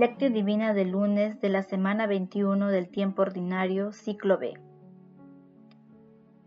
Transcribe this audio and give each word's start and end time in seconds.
Lectio 0.00 0.30
Divina 0.30 0.72
del 0.72 0.92
lunes 0.92 1.42
de 1.42 1.50
la 1.50 1.62
semana 1.62 2.06
21 2.06 2.68
del 2.68 2.88
tiempo 2.88 3.20
ordinario, 3.20 3.92
ciclo 3.92 4.38
B. 4.38 4.54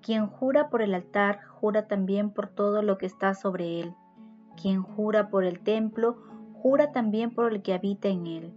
Quien 0.02 0.26
jura 0.26 0.72
por 0.72 0.82
el 0.82 0.96
altar, 0.96 1.44
jura 1.44 1.88
también 1.88 2.32
por 2.32 2.48
todo 2.48 2.82
lo 2.82 2.98
que 2.98 3.06
está 3.06 3.36
sobre 3.36 3.80
él. 3.80 3.94
Quien 4.60 4.82
jura 4.82 5.30
por 5.30 5.44
el 5.44 5.60
templo, 5.60 6.18
jura 6.56 6.92
también 6.92 7.30
por 7.30 7.54
el 7.54 7.62
que 7.62 7.76
habita 7.76 8.08
en 8.08 8.26
él. 8.26 8.54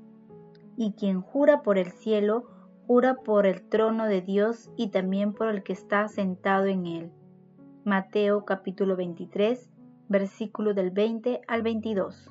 Y 0.79 0.93
quien 0.93 1.21
jura 1.21 1.61
por 1.61 1.77
el 1.77 1.91
cielo, 1.91 2.47
jura 2.87 3.17
por 3.17 3.45
el 3.45 3.69
trono 3.69 4.07
de 4.07 4.23
Dios 4.23 4.71
y 4.79 4.89
también 4.89 5.35
por 5.35 5.49
el 5.49 5.63
que 5.63 5.75
está 5.75 6.09
sentado 6.09 6.65
en 6.65 6.87
él. 6.87 7.13
Mateo 7.85 8.47
capítulo 8.47 8.97
23, 8.97 9.69
versículo 10.09 10.73
del 10.73 10.91
20 10.91 11.43
al 11.47 11.61
22. 11.61 12.31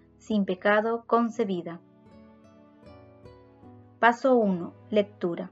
sin 0.21 0.45
pecado 0.45 1.03
concebida. 1.07 1.81
Paso 3.99 4.35
1. 4.35 4.71
Lectura. 4.91 5.51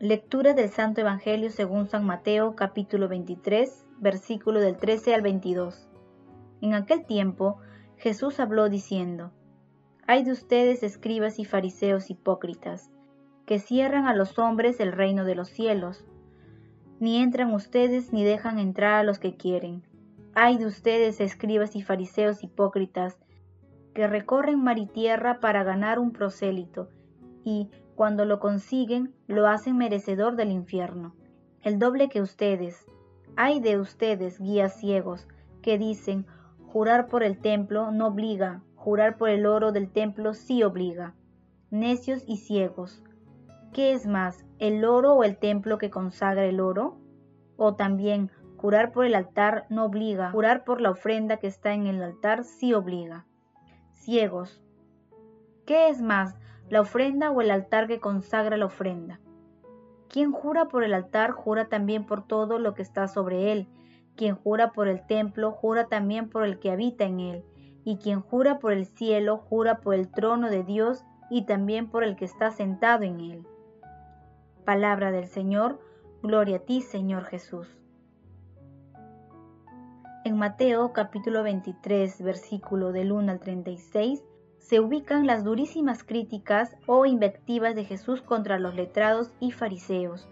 Lectura 0.00 0.52
del 0.52 0.68
Santo 0.68 1.00
Evangelio 1.00 1.50
según 1.50 1.86
San 1.86 2.04
Mateo 2.04 2.56
capítulo 2.56 3.06
23, 3.06 3.86
versículo 4.00 4.60
del 4.60 4.76
13 4.76 5.14
al 5.14 5.22
22. 5.22 5.88
En 6.60 6.74
aquel 6.74 7.06
tiempo 7.06 7.58
Jesús 7.96 8.40
habló 8.40 8.68
diciendo, 8.68 9.30
Hay 10.08 10.24
de 10.24 10.32
ustedes 10.32 10.82
escribas 10.82 11.38
y 11.38 11.44
fariseos 11.44 12.10
hipócritas, 12.10 12.90
que 13.46 13.60
cierran 13.60 14.08
a 14.08 14.14
los 14.14 14.40
hombres 14.40 14.80
el 14.80 14.90
reino 14.90 15.24
de 15.24 15.36
los 15.36 15.48
cielos. 15.48 16.04
Ni 16.98 17.22
entran 17.22 17.54
ustedes 17.54 18.12
ni 18.12 18.24
dejan 18.24 18.58
entrar 18.58 18.94
a 18.94 19.04
los 19.04 19.20
que 19.20 19.36
quieren. 19.36 19.84
Hay 20.34 20.58
de 20.58 20.66
ustedes 20.66 21.20
escribas 21.20 21.76
y 21.76 21.82
fariseos 21.82 22.42
hipócritas, 22.42 23.16
que 23.96 24.06
recorren 24.06 24.62
mar 24.62 24.78
y 24.78 24.84
tierra 24.84 25.40
para 25.40 25.64
ganar 25.64 25.98
un 25.98 26.12
prosélito, 26.12 26.90
y, 27.44 27.70
cuando 27.94 28.26
lo 28.26 28.40
consiguen, 28.40 29.14
lo 29.26 29.48
hacen 29.48 29.78
merecedor 29.78 30.36
del 30.36 30.52
infierno. 30.52 31.14
El 31.62 31.78
doble 31.78 32.10
que 32.10 32.20
ustedes. 32.20 32.84
Hay 33.36 33.58
de 33.58 33.78
ustedes, 33.78 34.38
guías 34.38 34.78
ciegos, 34.78 35.26
que 35.62 35.78
dicen, 35.78 36.26
jurar 36.66 37.08
por 37.08 37.22
el 37.22 37.38
templo 37.38 37.90
no 37.90 38.08
obliga, 38.08 38.62
jurar 38.74 39.16
por 39.16 39.30
el 39.30 39.46
oro 39.46 39.72
del 39.72 39.90
templo 39.90 40.34
sí 40.34 40.62
obliga. 40.62 41.14
Necios 41.70 42.22
y 42.26 42.36
ciegos. 42.36 43.02
¿Qué 43.72 43.94
es 43.94 44.06
más, 44.06 44.44
el 44.58 44.84
oro 44.84 45.14
o 45.14 45.24
el 45.24 45.38
templo 45.38 45.78
que 45.78 45.88
consagra 45.88 46.44
el 46.44 46.60
oro? 46.60 46.98
O 47.56 47.76
también, 47.76 48.30
jurar 48.58 48.92
por 48.92 49.06
el 49.06 49.14
altar 49.14 49.64
no 49.70 49.86
obliga, 49.86 50.32
jurar 50.32 50.64
por 50.64 50.82
la 50.82 50.90
ofrenda 50.90 51.38
que 51.38 51.46
está 51.46 51.72
en 51.72 51.86
el 51.86 52.02
altar 52.02 52.44
sí 52.44 52.74
obliga. 52.74 53.24
Ciegos. 54.06 54.62
¿Qué 55.66 55.88
es 55.88 56.00
más, 56.00 56.36
la 56.70 56.80
ofrenda 56.80 57.32
o 57.32 57.40
el 57.40 57.50
altar 57.50 57.88
que 57.88 57.98
consagra 57.98 58.56
la 58.56 58.66
ofrenda. 58.66 59.18
Quien 60.08 60.30
jura 60.30 60.66
por 60.66 60.84
el 60.84 60.94
altar 60.94 61.32
jura 61.32 61.64
también 61.64 62.06
por 62.06 62.24
todo 62.24 62.60
lo 62.60 62.72
que 62.72 62.82
está 62.82 63.08
sobre 63.08 63.50
él. 63.50 63.66
Quien 64.14 64.36
jura 64.36 64.70
por 64.70 64.86
el 64.86 65.04
templo 65.04 65.50
jura 65.50 65.88
también 65.88 66.28
por 66.28 66.44
el 66.44 66.60
que 66.60 66.70
habita 66.70 67.02
en 67.02 67.18
él. 67.18 67.44
Y 67.82 67.96
quien 67.96 68.20
jura 68.20 68.60
por 68.60 68.72
el 68.72 68.86
cielo 68.86 69.38
jura 69.38 69.80
por 69.80 69.96
el 69.96 70.08
trono 70.08 70.50
de 70.50 70.62
Dios 70.62 71.04
y 71.28 71.42
también 71.42 71.90
por 71.90 72.04
el 72.04 72.14
que 72.14 72.26
está 72.26 72.52
sentado 72.52 73.02
en 73.02 73.18
él. 73.18 73.46
Palabra 74.64 75.10
del 75.10 75.26
Señor, 75.26 75.80
gloria 76.22 76.58
a 76.58 76.60
ti 76.60 76.80
Señor 76.80 77.24
Jesús. 77.24 77.76
En 80.26 80.36
Mateo 80.36 80.92
capítulo 80.92 81.44
23, 81.44 82.20
versículo 82.20 82.90
del 82.90 83.12
1 83.12 83.30
al 83.30 83.38
36, 83.38 84.24
se 84.58 84.80
ubican 84.80 85.24
las 85.24 85.44
durísimas 85.44 86.02
críticas 86.02 86.74
o 86.86 87.06
invectivas 87.06 87.76
de 87.76 87.84
Jesús 87.84 88.22
contra 88.22 88.58
los 88.58 88.74
letrados 88.74 89.30
y 89.38 89.52
fariseos, 89.52 90.28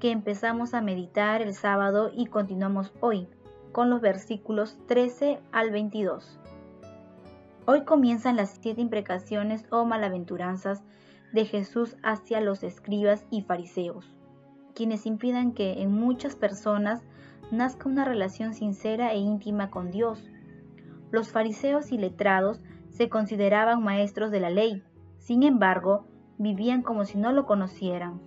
que 0.00 0.10
empezamos 0.10 0.74
a 0.74 0.80
meditar 0.80 1.40
el 1.40 1.54
sábado 1.54 2.10
y 2.12 2.26
continuamos 2.26 2.92
hoy, 2.98 3.28
con 3.70 3.90
los 3.90 4.00
versículos 4.00 4.76
13 4.88 5.38
al 5.52 5.70
22. 5.70 6.40
Hoy 7.64 7.84
comienzan 7.84 8.34
las 8.34 8.58
siete 8.60 8.80
imprecaciones 8.80 9.66
o 9.70 9.84
malaventuranzas 9.84 10.82
de 11.32 11.44
Jesús 11.44 11.96
hacia 12.02 12.40
los 12.40 12.64
escribas 12.64 13.24
y 13.30 13.42
fariseos, 13.42 14.04
quienes 14.74 15.06
impidan 15.06 15.52
que 15.52 15.80
en 15.80 15.92
muchas 15.92 16.34
personas 16.34 17.04
nazca 17.50 17.88
una 17.88 18.04
relación 18.04 18.54
sincera 18.54 19.12
e 19.12 19.18
íntima 19.18 19.70
con 19.70 19.90
Dios. 19.90 20.30
Los 21.10 21.30
fariseos 21.32 21.92
y 21.92 21.98
letrados 21.98 22.60
se 22.90 23.08
consideraban 23.08 23.82
maestros 23.82 24.30
de 24.30 24.40
la 24.40 24.50
ley, 24.50 24.82
sin 25.18 25.42
embargo, 25.42 26.06
vivían 26.38 26.82
como 26.82 27.04
si 27.04 27.18
no 27.18 27.32
lo 27.32 27.46
conocieran, 27.46 28.20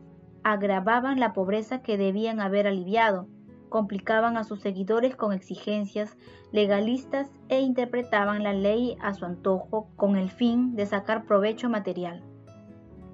agravaban 0.44 1.20
la 1.20 1.34
pobreza 1.34 1.82
que 1.82 1.98
debían 1.98 2.40
haber 2.40 2.68
aliviado, 2.68 3.28
complicaban 3.70 4.38
a 4.38 4.44
sus 4.44 4.60
seguidores 4.60 5.16
con 5.16 5.32
exigencias 5.32 6.18
legalistas 6.52 7.32
e 7.48 7.62
interpretaban 7.62 8.44
la 8.44 8.54
ley 8.54 8.98
a 9.02 9.14
su 9.14 9.26
antojo 9.26 9.90
con 9.96 10.18
el 10.18 10.30
fin 10.30 10.76
de 10.76 10.86
sacar 10.86 11.26
provecho 11.26 11.70
material. 11.70 12.24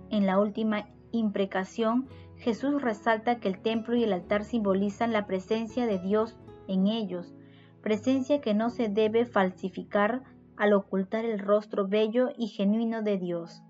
En 0.09 0.25
la 0.25 0.39
última 0.39 0.87
imprecación, 1.11 2.07
Jesús 2.37 2.81
resalta 2.81 3.39
que 3.39 3.47
el 3.47 3.59
templo 3.59 3.95
y 3.95 4.03
el 4.03 4.13
altar 4.13 4.43
simbolizan 4.43 5.11
la 5.11 5.25
presencia 5.25 5.85
de 5.85 5.99
Dios 5.99 6.37
en 6.67 6.87
ellos, 6.87 7.33
presencia 7.81 8.41
que 8.41 8.53
no 8.53 8.69
se 8.69 8.89
debe 8.89 9.25
falsificar 9.25 10.23
al 10.55 10.73
ocultar 10.73 11.25
el 11.25 11.39
rostro 11.39 11.87
bello 11.87 12.29
y 12.37 12.47
genuino 12.47 13.01
de 13.01 13.17
Dios. 13.17 13.63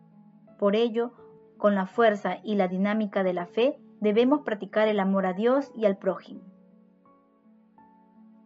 Por 0.57 0.75
ello, 0.75 1.13
con 1.57 1.75
la 1.75 1.85
fuerza 1.85 2.37
y 2.43 2.55
la 2.55 2.67
dinámica 2.67 3.23
de 3.23 3.33
la 3.33 3.45
fe, 3.45 3.79
debemos 3.99 4.41
practicar 4.41 4.87
el 4.87 4.99
amor 4.99 5.25
a 5.25 5.33
Dios 5.33 5.71
y 5.75 5.85
al 5.85 5.97
prójimo. 5.97 6.41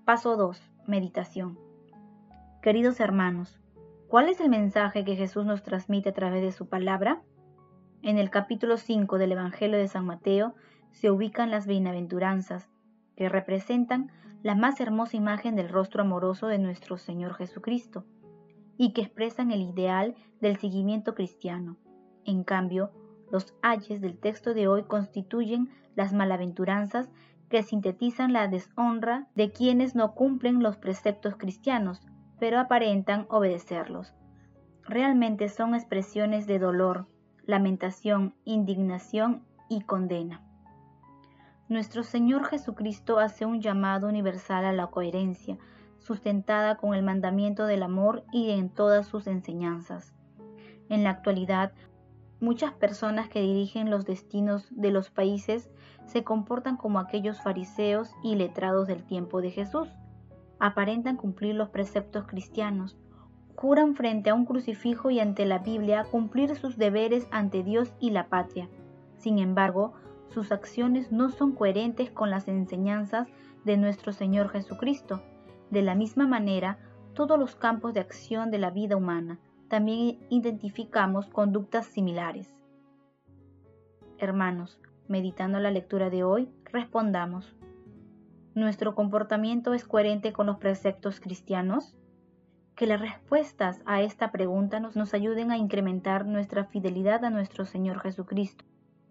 Paso 0.06 0.36
2. 0.36 0.62
Meditación. 0.88 1.60
Queridos 2.62 3.00
hermanos, 3.00 3.60
¿cuál 4.08 4.30
es 4.30 4.40
el 4.40 4.50
mensaje 4.50 5.04
que 5.04 5.16
Jesús 5.16 5.46
nos 5.46 5.64
transmite 5.64 6.10
a 6.10 6.14
través 6.14 6.42
de 6.42 6.52
su 6.52 6.68
palabra? 6.68 7.22
En 8.04 8.18
el 8.18 8.32
capítulo 8.32 8.78
5 8.78 9.20
del 9.20 9.34
Evangelio 9.34 9.78
de 9.78 9.88
San 9.88 10.08
Mateo 10.08 10.56
se 10.90 11.12
ubican 11.12 11.52
las 11.52 11.68
bienaventuranzas, 11.68 12.68
que 13.16 13.30
representan 13.30 14.12
la 14.42 14.56
más 14.56 14.82
hermosa 14.82 15.18
imagen 15.18 15.56
del 15.56 15.70
rostro 15.70 16.02
amoroso 16.02 16.48
de 16.48 16.58
nuestro 16.58 16.98
Señor 16.98 17.36
Jesucristo 17.36 18.04
y 18.76 18.94
que 18.94 19.02
expresan 19.02 19.52
el 19.52 19.62
ideal 19.62 20.16
del 20.40 20.58
seguimiento 20.58 21.14
cristiano. 21.14 21.78
En 22.26 22.44
cambio, 22.44 22.90
los 23.30 23.54
ayes 23.62 24.02
del 24.02 24.18
texto 24.18 24.56
de 24.56 24.68
hoy 24.68 24.82
constituyen 24.86 25.70
las 25.96 26.12
malaventuranzas 26.12 27.12
que 27.50 27.62
sintetizan 27.62 28.34
la 28.34 28.48
deshonra 28.48 29.28
de 29.36 29.52
quienes 29.52 29.94
no 29.94 30.16
cumplen 30.16 30.64
los 30.64 30.76
preceptos 30.76 31.36
cristianos, 31.36 32.02
pero 32.40 32.60
aparentan 32.60 33.28
obedecerlos. 33.30 34.16
Realmente 34.82 35.50
son 35.50 35.76
expresiones 35.76 36.48
de 36.48 36.58
dolor, 36.58 37.06
lamentación, 37.46 38.36
indignación 38.46 39.44
y 39.70 39.82
condena. 39.82 40.42
Nuestro 41.70 42.04
Señor 42.04 42.46
Jesucristo 42.46 43.20
hace 43.20 43.46
un 43.46 43.62
llamado 43.62 44.08
universal 44.10 44.66
a 44.66 44.74
la 44.74 44.88
coherencia, 44.88 45.58
sustentada 46.00 46.76
con 46.76 46.94
el 46.94 47.04
mandamiento 47.04 47.66
del 47.66 47.84
amor 47.84 48.26
y 48.32 48.52
en 48.52 48.70
todas 48.70 49.08
sus 49.08 49.28
enseñanzas. 49.28 50.14
En 50.90 51.04
la 51.04 51.12
actualidad, 51.12 51.72
muchas 52.42 52.74
personas 52.74 53.30
que 53.30 53.42
dirigen 53.42 53.90
los 53.90 54.06
destinos 54.06 54.68
de 54.72 54.92
los 54.92 55.10
países 55.10 55.70
se 56.06 56.24
comportan 56.26 56.76
como 56.76 57.00
aquellos 57.00 57.42
fariseos 57.42 58.12
y 58.24 58.36
letrados 58.36 58.88
del 58.88 59.06
tiempo 59.06 59.42
de 59.42 59.52
Jesús. 59.52 59.88
Aparentan 60.60 61.16
cumplir 61.16 61.56
los 61.56 61.70
preceptos 61.70 62.28
cristianos, 62.28 62.98
juran 63.56 63.96
frente 63.96 64.30
a 64.30 64.34
un 64.34 64.46
crucifijo 64.46 65.12
y 65.12 65.20
ante 65.20 65.46
la 65.46 65.60
Biblia 65.60 66.06
cumplir 66.10 66.56
sus 66.56 66.78
deberes 66.78 67.28
ante 67.32 67.64
Dios 67.64 67.94
y 68.00 68.12
la 68.12 68.28
patria. 68.28 68.70
Sin 69.18 69.40
embargo, 69.40 69.94
sus 70.30 70.52
acciones 70.52 71.12
no 71.12 71.30
son 71.30 71.54
coherentes 71.54 72.10
con 72.10 72.30
las 72.30 72.48
enseñanzas 72.48 73.28
de 73.66 73.78
nuestro 73.78 74.14
Señor 74.14 74.50
Jesucristo. 74.50 75.22
De 75.70 75.82
la 75.82 75.96
misma 75.96 76.28
manera, 76.28 76.80
todos 77.14 77.38
los 77.38 77.56
campos 77.56 77.94
de 77.94 78.00
acción 78.00 78.50
de 78.52 78.58
la 78.58 78.72
vida 78.72 78.96
humana, 78.96 79.40
también 79.68 80.20
identificamos 80.30 81.28
conductas 81.28 81.86
similares. 81.86 82.58
Hermanos, 84.18 84.80
meditando 85.08 85.60
la 85.60 85.72
lectura 85.72 86.10
de 86.10 86.24
hoy, 86.24 86.50
respondamos. 86.66 87.56
¿Nuestro 88.54 88.96
comportamiento 88.96 89.74
es 89.74 89.86
coherente 89.86 90.34
con 90.34 90.48
los 90.48 90.58
preceptos 90.58 91.20
cristianos? 91.20 91.96
Que 92.82 92.88
las 92.88 93.00
respuestas 93.00 93.80
a 93.86 94.02
esta 94.02 94.32
pregunta 94.32 94.80
nos, 94.80 94.96
nos 94.96 95.14
ayuden 95.14 95.52
a 95.52 95.58
incrementar 95.58 96.26
nuestra 96.26 96.66
fidelidad 96.66 97.24
a 97.24 97.30
nuestro 97.30 97.64
Señor 97.64 98.00
Jesucristo 98.00 98.66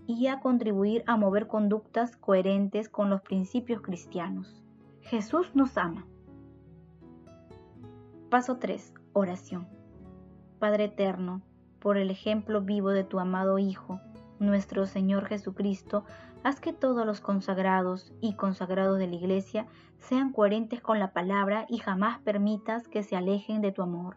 y 0.08 0.26
a 0.26 0.40
contribuir 0.40 1.04
a 1.06 1.16
mover 1.16 1.46
conductas 1.46 2.16
coherentes 2.16 2.88
con 2.88 3.10
los 3.10 3.20
principios 3.20 3.80
cristianos. 3.80 4.60
Jesús 5.02 5.54
nos 5.54 5.78
ama. 5.78 6.04
Paso 8.28 8.56
3. 8.56 8.92
Oración. 9.12 9.68
Padre 10.58 10.86
Eterno, 10.86 11.40
por 11.78 11.96
el 11.96 12.10
ejemplo 12.10 12.62
vivo 12.62 12.90
de 12.90 13.04
tu 13.04 13.20
amado 13.20 13.60
Hijo, 13.60 14.00
nuestro 14.40 14.86
Señor 14.86 15.26
Jesucristo, 15.26 16.04
haz 16.42 16.60
que 16.60 16.72
todos 16.72 17.06
los 17.06 17.20
consagrados 17.20 18.12
y 18.20 18.34
consagrados 18.34 18.98
de 18.98 19.06
la 19.06 19.14
Iglesia 19.14 19.66
sean 20.00 20.32
coherentes 20.32 20.80
con 20.80 20.98
la 20.98 21.12
palabra 21.12 21.66
y 21.68 21.78
jamás 21.78 22.18
permitas 22.18 22.88
que 22.88 23.04
se 23.04 23.14
alejen 23.14 23.60
de 23.60 23.70
tu 23.70 23.82
amor. 23.82 24.16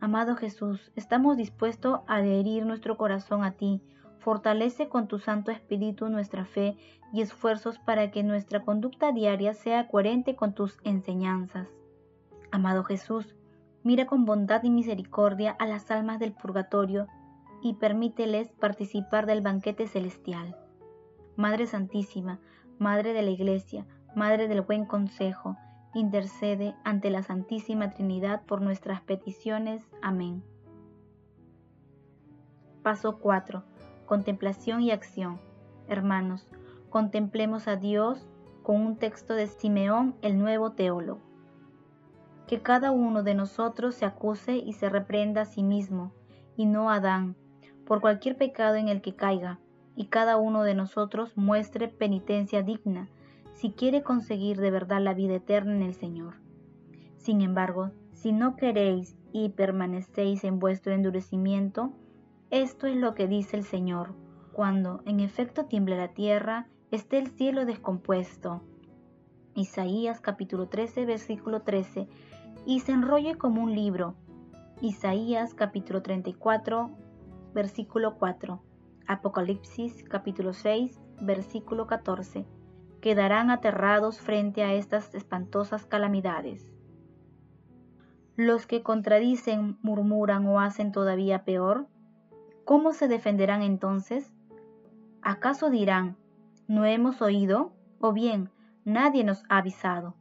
Amado 0.00 0.34
Jesús, 0.34 0.90
estamos 0.96 1.36
dispuestos 1.36 2.00
a 2.08 2.16
adherir 2.16 2.66
nuestro 2.66 2.96
corazón 2.96 3.44
a 3.44 3.52
ti, 3.52 3.80
Fortalece 4.22 4.88
con 4.88 5.08
tu 5.08 5.18
Santo 5.18 5.50
Espíritu 5.50 6.08
nuestra 6.08 6.44
fe 6.44 6.76
y 7.12 7.22
esfuerzos 7.22 7.80
para 7.80 8.12
que 8.12 8.22
nuestra 8.22 8.62
conducta 8.62 9.10
diaria 9.10 9.52
sea 9.52 9.88
coherente 9.88 10.36
con 10.36 10.54
tus 10.54 10.78
enseñanzas. 10.84 11.66
Amado 12.52 12.84
Jesús, 12.84 13.34
mira 13.82 14.06
con 14.06 14.24
bondad 14.24 14.62
y 14.62 14.70
misericordia 14.70 15.56
a 15.58 15.66
las 15.66 15.90
almas 15.90 16.20
del 16.20 16.34
purgatorio 16.34 17.08
y 17.62 17.74
permíteles 17.74 18.52
participar 18.52 19.26
del 19.26 19.40
banquete 19.40 19.86
celestial. 19.86 20.56
Madre 21.36 21.66
Santísima, 21.66 22.40
Madre 22.78 23.12
de 23.12 23.22
la 23.22 23.30
Iglesia, 23.30 23.86
Madre 24.14 24.48
del 24.48 24.62
Buen 24.62 24.84
Consejo, 24.84 25.56
intercede 25.94 26.74
ante 26.84 27.10
la 27.10 27.22
Santísima 27.22 27.90
Trinidad 27.90 28.42
por 28.44 28.60
nuestras 28.60 29.00
peticiones. 29.00 29.88
Amén. 30.02 30.42
Paso 32.82 33.18
4 33.18 33.64
contemplación 34.12 34.82
y 34.82 34.90
acción. 34.90 35.40
Hermanos, 35.88 36.46
contemplemos 36.90 37.66
a 37.66 37.76
Dios 37.76 38.26
con 38.62 38.76
un 38.76 38.96
texto 38.96 39.32
de 39.32 39.46
Simeón, 39.46 40.16
el 40.20 40.38
nuevo 40.38 40.72
teólogo. 40.72 41.22
Que 42.46 42.60
cada 42.60 42.90
uno 42.90 43.22
de 43.22 43.34
nosotros 43.34 43.94
se 43.94 44.04
acuse 44.04 44.56
y 44.56 44.74
se 44.74 44.90
reprenda 44.90 45.40
a 45.40 45.46
sí 45.46 45.62
mismo, 45.62 46.12
y 46.58 46.66
no 46.66 46.90
a 46.90 46.96
Adán, 46.96 47.36
por 47.92 48.00
cualquier 48.00 48.38
pecado 48.38 48.76
en 48.76 48.88
el 48.88 49.02
que 49.02 49.14
caiga, 49.14 49.58
y 49.96 50.06
cada 50.06 50.38
uno 50.38 50.62
de 50.62 50.74
nosotros 50.74 51.36
muestre 51.36 51.88
penitencia 51.88 52.62
digna, 52.62 53.10
si 53.52 53.70
quiere 53.72 54.02
conseguir 54.02 54.58
de 54.58 54.70
verdad 54.70 55.02
la 55.02 55.12
vida 55.12 55.34
eterna 55.34 55.76
en 55.76 55.82
el 55.82 55.92
Señor. 55.92 56.36
Sin 57.18 57.42
embargo, 57.42 57.90
si 58.14 58.32
no 58.32 58.56
queréis 58.56 59.14
y 59.30 59.50
permanecéis 59.50 60.42
en 60.44 60.58
vuestro 60.58 60.94
endurecimiento, 60.94 61.92
esto 62.48 62.86
es 62.86 62.96
lo 62.96 63.14
que 63.14 63.28
dice 63.28 63.58
el 63.58 63.64
Señor, 63.64 64.14
cuando 64.52 65.02
en 65.04 65.20
efecto 65.20 65.66
tiemble 65.66 65.98
la 65.98 66.14
tierra, 66.14 66.68
esté 66.90 67.18
el 67.18 67.26
cielo 67.26 67.66
descompuesto. 67.66 68.62
Isaías 69.54 70.22
capítulo 70.22 70.66
13, 70.66 71.04
versículo 71.04 71.60
13, 71.60 72.08
y 72.64 72.80
se 72.80 72.92
enrolle 72.92 73.34
como 73.34 73.62
un 73.62 73.74
libro. 73.74 74.14
Isaías 74.80 75.52
capítulo 75.52 76.00
34, 76.00 77.01
versículo 77.52 78.18
4. 78.18 78.62
Apocalipsis 79.06 80.04
capítulo 80.04 80.52
6, 80.52 81.00
versículo 81.20 81.86
14. 81.86 82.46
Quedarán 83.00 83.50
aterrados 83.50 84.20
frente 84.20 84.62
a 84.62 84.72
estas 84.74 85.14
espantosas 85.14 85.86
calamidades. 85.86 86.72
Los 88.36 88.66
que 88.66 88.82
contradicen, 88.82 89.78
murmuran 89.82 90.46
o 90.46 90.60
hacen 90.60 90.92
todavía 90.92 91.44
peor, 91.44 91.88
¿Cómo 92.64 92.92
se 92.92 93.08
defenderán 93.08 93.62
entonces? 93.62 94.32
¿Acaso 95.20 95.68
dirán, 95.68 96.16
no 96.68 96.84
hemos 96.84 97.20
oído? 97.20 97.72
O 98.00 98.12
bien, 98.12 98.50
nadie 98.84 99.24
nos 99.24 99.42
ha 99.48 99.58
avisado. 99.58 100.14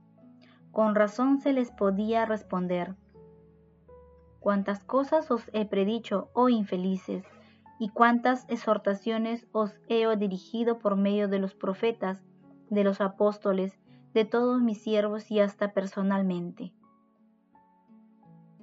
Con 0.72 0.96
razón 0.96 1.40
se 1.40 1.54
les 1.54 1.70
podía 1.70 2.26
responder, 2.26 2.96
cuántas 4.42 4.84
cosas 4.84 5.32
os 5.32 5.50
he 5.54 5.66
predicho, 5.66 6.30
oh 6.34 6.50
infelices, 6.50 7.24
y 7.80 7.88
cuántas 7.88 8.46
exhortaciones 8.50 9.48
os 9.54 9.80
he 9.88 10.06
dirigido 10.18 10.80
por 10.80 10.98
medio 10.98 11.30
de 11.30 11.40
los 11.40 11.56
profetas, 11.56 12.22
de 12.70 12.84
los 12.84 13.00
apóstoles, 13.00 13.80
de 14.14 14.26
todos 14.26 14.62
mis 14.62 14.82
siervos 14.82 15.32
y 15.32 15.40
hasta 15.40 15.72
personalmente. 15.72 16.74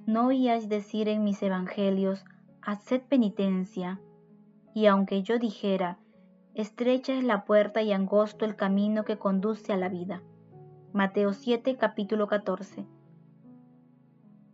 ¿No 0.05 0.27
oíais 0.27 0.69
decir 0.69 1.07
en 1.07 1.23
mis 1.23 1.41
evangelios, 1.41 2.23
haced 2.61 3.01
penitencia. 3.01 3.99
Y 4.73 4.85
aunque 4.85 5.23
yo 5.23 5.39
dijera, 5.39 5.97
estrecha 6.53 7.13
es 7.13 7.23
la 7.23 7.45
puerta 7.45 7.81
y 7.81 7.91
angosto 7.91 8.45
el 8.45 8.55
camino 8.55 9.05
que 9.05 9.17
conduce 9.17 9.73
a 9.73 9.77
la 9.77 9.89
vida. 9.89 10.21
Mateo 10.93 11.33
7, 11.33 11.77
capítulo 11.77 12.27
14. 12.27 12.85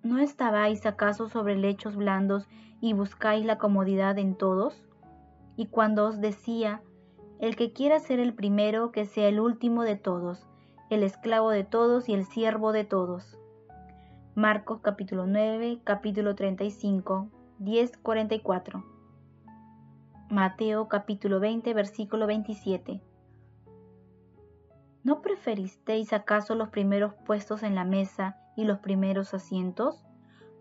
¿No 0.06 0.20
estabais 0.20 0.86
acaso 0.86 1.30
sobre 1.30 1.56
lechos 1.56 1.96
blandos 1.96 2.48
y 2.80 2.94
buscáis 2.94 3.44
la 3.44 3.58
comodidad 3.58 4.20
en 4.20 4.36
todos? 4.36 4.86
Y 5.58 5.66
cuando 5.66 6.06
os 6.06 6.22
decía, 6.22 6.84
el 7.40 7.56
que 7.56 7.74
quiera 7.74 7.98
ser 7.98 8.20
el 8.20 8.36
primero, 8.36 8.92
que 8.92 9.08
sea 9.08 9.28
el 9.28 9.40
último 9.40 9.82
de 9.82 9.96
todos, 9.96 10.46
el 10.92 11.02
esclavo 11.02 11.50
de 11.50 11.64
todos 11.64 12.08
y 12.08 12.14
el 12.14 12.24
siervo 12.24 12.72
de 12.72 12.84
todos. 12.84 13.40
Marcos 14.36 14.80
capítulo 14.84 15.26
9, 15.26 15.82
capítulo 15.84 16.36
35, 16.36 17.28
10:44. 17.58 18.86
Mateo 20.30 20.88
capítulo 20.88 21.40
20 21.40 21.74
versículo 21.74 22.28
27. 22.28 23.02
¿No 25.04 25.24
preferisteis 25.24 26.14
acaso 26.14 26.54
los 26.54 26.70
primeros 26.70 27.16
puestos 27.26 27.64
en 27.64 27.74
la 27.74 27.86
mesa 27.86 28.38
y 28.56 28.66
los 28.66 28.80
primeros 28.80 29.34
asientos? 29.34 30.06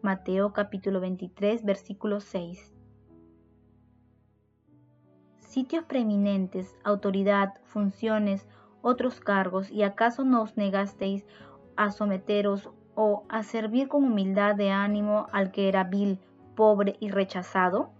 Mateo 0.02 0.52
capítulo 0.52 1.00
23 1.00 1.64
versículo 1.64 2.20
6. 2.20 2.74
Sitios 5.38 5.84
preeminentes, 5.84 6.76
autoridad, 6.84 7.54
funciones, 7.64 8.46
otros 8.82 9.20
cargos, 9.20 9.70
y 9.70 9.82
acaso 9.82 10.24
no 10.24 10.42
os 10.42 10.56
negasteis 10.56 11.24
a 11.76 11.90
someteros 11.90 12.70
o 12.94 13.24
a 13.28 13.42
servir 13.42 13.88
con 13.88 14.04
humildad 14.04 14.56
de 14.56 14.70
ánimo 14.70 15.26
al 15.32 15.52
que 15.52 15.68
era 15.68 15.84
vil 15.84 16.18
pobre 16.54 16.96
y 17.00 17.10
rechazado? 17.10 17.92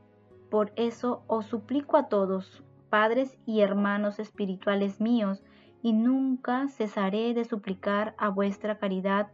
Por 0.50 0.72
eso 0.76 1.22
os 1.26 1.46
suplico 1.46 1.96
a 1.96 2.08
todos, 2.08 2.62
padres 2.90 3.36
y 3.46 3.60
hermanos 3.60 4.18
espirituales 4.18 5.00
míos, 5.00 5.42
y 5.82 5.92
nunca 5.92 6.68
cesaré 6.68 7.34
de 7.34 7.44
suplicar 7.44 8.14
a 8.18 8.30
vuestra 8.30 8.78
caridad 8.78 9.28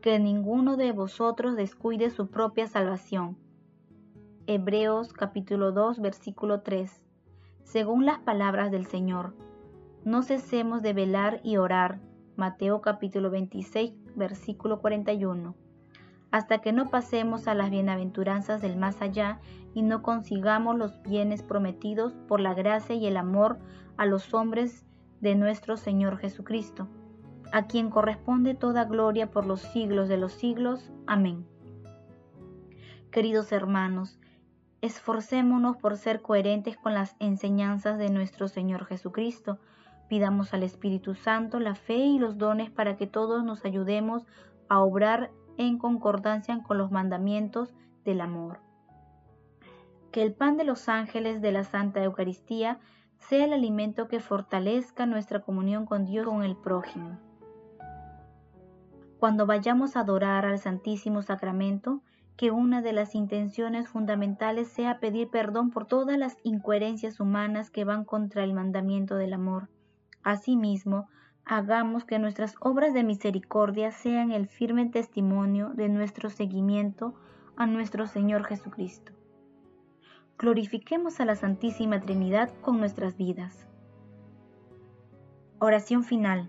que 0.00 0.18
ninguno 0.18 0.76
de 0.76 0.92
vosotros 0.92 1.56
descuide 1.56 2.10
su 2.10 2.28
propia 2.28 2.66
salvación. 2.66 3.36
Hebreos 4.46 5.12
capítulo 5.12 5.72
2 5.72 6.00
versículo 6.00 6.60
3. 6.60 7.04
Según 7.64 8.06
las 8.06 8.18
palabras 8.18 8.70
del 8.70 8.86
Señor, 8.86 9.34
no 10.04 10.22
cesemos 10.22 10.82
de 10.82 10.92
velar 10.92 11.40
y 11.42 11.56
orar. 11.56 12.00
Mateo 12.36 12.80
capítulo 12.80 13.30
26 13.30 13.92
versículo 14.14 14.80
41 14.80 15.54
hasta 16.30 16.58
que 16.58 16.72
no 16.72 16.90
pasemos 16.90 17.48
a 17.48 17.54
las 17.54 17.70
bienaventuranzas 17.70 18.60
del 18.60 18.76
más 18.76 19.00
allá 19.00 19.40
y 19.74 19.82
no 19.82 20.02
consigamos 20.02 20.76
los 20.76 21.02
bienes 21.02 21.42
prometidos 21.42 22.14
por 22.26 22.40
la 22.40 22.54
gracia 22.54 22.94
y 22.94 23.06
el 23.06 23.16
amor 23.16 23.58
a 23.96 24.06
los 24.06 24.34
hombres 24.34 24.84
de 25.20 25.34
nuestro 25.34 25.76
Señor 25.76 26.18
Jesucristo, 26.18 26.86
a 27.52 27.66
quien 27.66 27.90
corresponde 27.90 28.54
toda 28.54 28.84
gloria 28.84 29.30
por 29.30 29.46
los 29.46 29.60
siglos 29.60 30.08
de 30.08 30.16
los 30.16 30.32
siglos. 30.32 30.90
Amén. 31.06 31.46
Queridos 33.10 33.52
hermanos, 33.52 34.18
esforcémonos 34.82 35.76
por 35.76 35.96
ser 35.96 36.20
coherentes 36.20 36.76
con 36.76 36.94
las 36.94 37.16
enseñanzas 37.18 37.98
de 37.98 38.10
nuestro 38.10 38.48
Señor 38.48 38.84
Jesucristo. 38.84 39.58
Pidamos 40.08 40.54
al 40.54 40.62
Espíritu 40.62 41.14
Santo 41.14 41.58
la 41.58 41.74
fe 41.74 41.96
y 41.96 42.18
los 42.18 42.38
dones 42.38 42.70
para 42.70 42.96
que 42.96 43.06
todos 43.06 43.44
nos 43.44 43.64
ayudemos 43.64 44.24
a 44.68 44.80
obrar 44.80 45.30
en 45.56 45.78
concordancia 45.78 46.62
con 46.62 46.78
los 46.78 46.90
mandamientos 46.90 47.74
del 48.04 48.20
amor. 48.20 48.60
Que 50.12 50.22
el 50.22 50.32
pan 50.32 50.56
de 50.56 50.64
los 50.64 50.88
ángeles 50.88 51.42
de 51.42 51.52
la 51.52 51.64
Santa 51.64 52.02
Eucaristía 52.02 52.78
sea 53.18 53.44
el 53.44 53.52
alimento 53.52 54.08
que 54.08 54.20
fortalezca 54.20 55.06
nuestra 55.06 55.40
comunión 55.40 55.86
con 55.86 56.06
Dios 56.06 56.26
con 56.26 56.44
el 56.44 56.56
prójimo. 56.56 57.18
Cuando 59.18 59.46
vayamos 59.46 59.96
a 59.96 60.00
adorar 60.00 60.46
al 60.46 60.58
Santísimo 60.58 61.22
Sacramento, 61.22 62.02
que 62.36 62.52
una 62.52 62.82
de 62.82 62.92
las 62.92 63.16
intenciones 63.16 63.88
fundamentales 63.88 64.68
sea 64.68 65.00
pedir 65.00 65.28
perdón 65.28 65.70
por 65.70 65.86
todas 65.86 66.16
las 66.16 66.36
incoherencias 66.44 67.18
humanas 67.18 67.70
que 67.70 67.84
van 67.84 68.04
contra 68.04 68.44
el 68.44 68.54
mandamiento 68.54 69.16
del 69.16 69.32
amor. 69.32 69.68
Asimismo, 70.22 71.08
hagamos 71.44 72.04
que 72.04 72.20
nuestras 72.20 72.54
obras 72.60 72.94
de 72.94 73.02
misericordia 73.02 73.90
sean 73.90 74.30
el 74.30 74.46
firme 74.46 74.86
testimonio 74.86 75.70
de 75.74 75.88
nuestro 75.88 76.30
seguimiento 76.30 77.14
a 77.56 77.66
nuestro 77.66 78.06
Señor 78.06 78.44
Jesucristo. 78.44 79.12
Glorifiquemos 80.38 81.18
a 81.18 81.24
la 81.24 81.34
Santísima 81.34 82.00
Trinidad 82.00 82.50
con 82.60 82.78
nuestras 82.78 83.16
vidas. 83.16 83.66
Oración 85.58 86.04
final. 86.04 86.48